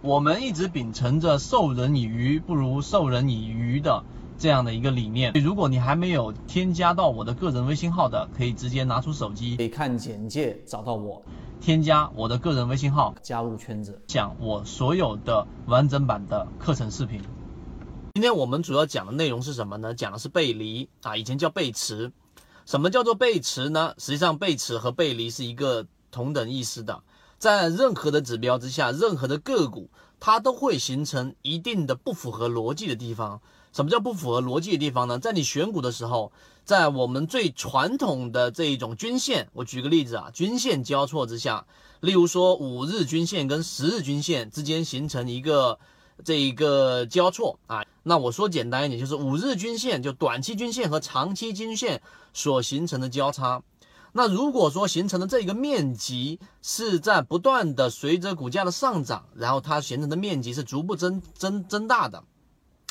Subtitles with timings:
[0.00, 4.04] 我们一直秉承着授人以鱼不如授人以渔的
[4.38, 5.32] 这样的一个理念。
[5.32, 11.20] 如果你还没有添加到我的个人微信号的，可以直接拿出手机，可以看简介找到我，
[11.60, 17.20] 添加我的个人微信号，加入圈子，讲我所有的完整版的课程视频。
[18.14, 19.92] 今天我们主要讲的内容是什么呢？
[19.94, 22.12] 讲的是背离啊，以前叫背驰。
[22.66, 23.94] 什么叫做背驰呢？
[23.98, 27.02] 实际上背驰和背离是一个同等意思的。
[27.38, 33.40] 在任何的指标之下，任何的个股，它都会形成一定的不符合逻辑的地方。
[33.72, 35.18] 什么叫不符合逻辑的地方呢？
[35.18, 36.32] 在你选股的时候，
[36.64, 41.64] 在我们最传统的这一种均线，我举个例子啊，均线交错之下，
[42.00, 45.78] 例如说五日均线跟十日均线之间形成一个
[46.24, 52.02] 这一个交错啊，那我说简单一点，就是五日均线就短期均线和长期均线
[52.32, 53.62] 所形成的交叉。
[54.12, 62.24] 那如果说形成的这个面积是在不断的随着股价的上涨，然后它形成的面积是逐步增增增大的，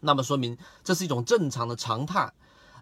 [0.00, 2.32] 那么说明这是一种正常的常态。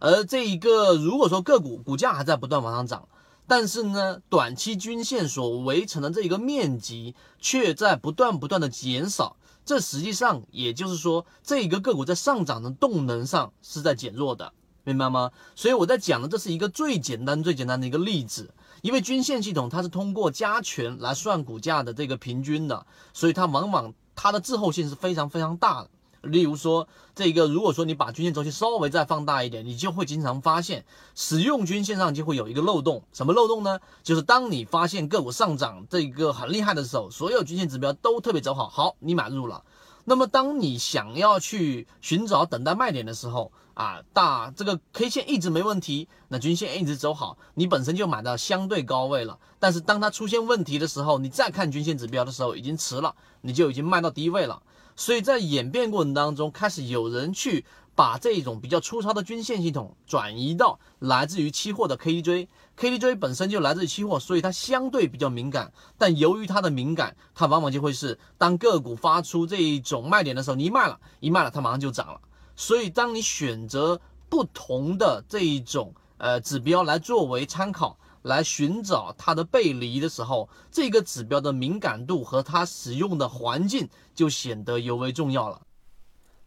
[0.00, 3.08] 而这一个如果说个股股价还在不断往上涨，
[3.46, 14.52] 但是呢短期均线所围成的这一个面积却在不断不断的减少，这实际上也就是说这一个个股在上涨的动能上是在减弱的。
[14.86, 15.32] 明白吗？
[15.56, 25.90] 所以我在讲的这是一个最简单、最简单的一个例子，因为均线系统它是通过加权来算股价的这个平均的，所以它往往它的滞后性是非常非常大的。
[26.22, 30.84] 例如说，这个如果说你把均线周期稍微再放大一点，你就会经常发现
[31.16, 33.02] 使用均线上就会有一个漏洞。
[33.12, 33.80] 什么漏洞呢？
[34.04, 39.64] 就是当你发现个股上涨这个很厉害的时候，所有均线指标都特别走好，好，你买入了。
[40.08, 49.38] 那么当你想要去寻找等待卖点的时候，啊，大这个 K 线一直没问题，那均线一直走好，你本身就买到相对高位了。
[49.58, 54.62] 但是当它出现问题的时候，你再看均线指标的时候已经迟了，你就已经卖到低位了。
[54.94, 57.64] 所以在演变过程当中，开始有人去
[57.96, 65.72] 把这一种比较粗糙的均线系统转移到来自于期货的 KDJ，KDJ 本身就来自于期货，所以它相对比较敏感。
[65.96, 72.20] 但由于它的敏感，它往往就会是当个股发出这一种卖点的时候，你一卖了，一卖了，它马上就涨了。
[72.54, 73.98] 所以，当你选择
[74.28, 85.62] 不同的这一种呃指标来作为参考，来寻找它的背离的时候，这个指标的敏感度和它使用的环境就显得尤为重要了。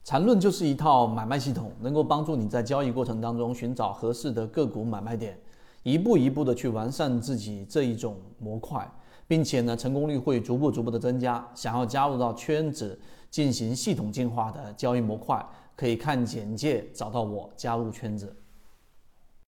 [0.03, 5.37] 缠论就是一套买卖系统，能够帮助你在交易过程当中寻找合适的个股买卖点，
[5.83, 8.89] 一步一步的去完善自己这一种模块，
[9.27, 11.47] 并且呢，成功率会逐步逐步的增加。
[11.53, 12.99] 想要加入到圈子
[13.29, 15.45] 进行系统进化的交易模块。
[15.75, 18.35] 可以看简介找到我，加入圈子。